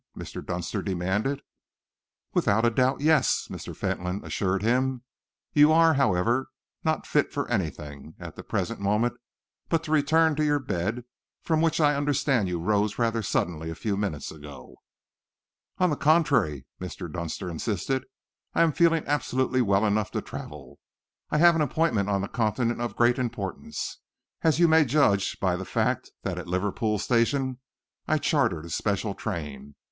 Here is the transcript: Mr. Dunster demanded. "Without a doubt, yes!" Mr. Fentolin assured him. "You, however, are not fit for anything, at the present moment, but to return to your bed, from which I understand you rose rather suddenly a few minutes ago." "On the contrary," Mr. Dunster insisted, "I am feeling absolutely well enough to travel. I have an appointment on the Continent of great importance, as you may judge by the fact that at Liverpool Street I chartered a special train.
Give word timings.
Mr. 0.17 0.43
Dunster 0.43 0.81
demanded. 0.81 1.43
"Without 2.33 2.65
a 2.65 2.71
doubt, 2.71 3.01
yes!" 3.01 3.47
Mr. 3.51 3.75
Fentolin 3.77 4.25
assured 4.25 4.63
him. 4.63 5.03
"You, 5.53 5.71
however, 5.73 6.35
are 6.39 6.47
not 6.83 7.05
fit 7.05 7.31
for 7.31 7.47
anything, 7.51 8.15
at 8.19 8.35
the 8.35 8.41
present 8.41 8.79
moment, 8.79 9.13
but 9.69 9.83
to 9.83 9.91
return 9.91 10.35
to 10.37 10.43
your 10.43 10.57
bed, 10.57 11.03
from 11.43 11.61
which 11.61 11.79
I 11.79 11.93
understand 11.93 12.47
you 12.47 12.59
rose 12.59 12.97
rather 12.97 13.21
suddenly 13.21 13.69
a 13.69 13.75
few 13.75 13.95
minutes 13.95 14.31
ago." 14.31 14.73
"On 15.77 15.91
the 15.91 15.95
contrary," 15.95 16.65
Mr. 16.81 17.07
Dunster 17.07 17.47
insisted, 17.47 18.05
"I 18.55 18.63
am 18.63 18.71
feeling 18.73 19.05
absolutely 19.05 19.61
well 19.61 19.85
enough 19.85 20.09
to 20.13 20.21
travel. 20.23 20.79
I 21.29 21.37
have 21.37 21.55
an 21.55 21.61
appointment 21.61 22.09
on 22.09 22.21
the 22.21 22.27
Continent 22.27 22.81
of 22.81 22.95
great 22.95 23.19
importance, 23.19 23.99
as 24.41 24.57
you 24.57 24.67
may 24.67 24.83
judge 24.83 25.39
by 25.39 25.55
the 25.55 25.63
fact 25.63 26.09
that 26.23 26.39
at 26.39 26.47
Liverpool 26.47 26.97
Street 26.97 27.35
I 28.07 28.17
chartered 28.17 28.65
a 28.65 28.71
special 28.71 29.13
train. 29.13 29.75